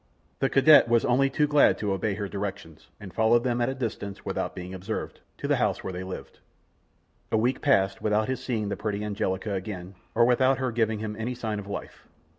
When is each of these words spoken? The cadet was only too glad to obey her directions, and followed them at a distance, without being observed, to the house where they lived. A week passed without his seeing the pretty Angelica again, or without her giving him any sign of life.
The 0.39 0.49
cadet 0.49 0.87
was 0.89 1.05
only 1.05 1.29
too 1.29 1.45
glad 1.45 1.77
to 1.77 1.93
obey 1.93 2.15
her 2.15 2.27
directions, 2.27 2.87
and 2.99 3.13
followed 3.13 3.43
them 3.43 3.61
at 3.61 3.69
a 3.69 3.75
distance, 3.75 4.25
without 4.25 4.55
being 4.55 4.73
observed, 4.73 5.19
to 5.37 5.47
the 5.47 5.57
house 5.57 5.83
where 5.83 5.93
they 5.93 6.01
lived. 6.03 6.39
A 7.31 7.37
week 7.37 7.61
passed 7.61 8.01
without 8.01 8.27
his 8.27 8.43
seeing 8.43 8.69
the 8.69 8.75
pretty 8.75 9.03
Angelica 9.03 9.53
again, 9.53 9.93
or 10.15 10.25
without 10.25 10.57
her 10.57 10.71
giving 10.71 10.97
him 10.97 11.15
any 11.19 11.35
sign 11.35 11.59
of 11.59 11.67
life. 11.67 12.07